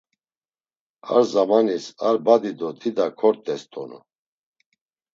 Ar 1.13 1.23
zamanis 1.33 1.85
ar 2.07 2.17
badi 2.25 2.51
do 2.59 2.67
dida 2.79 3.05
kort̆es 3.19 3.61
donu. 3.71 3.99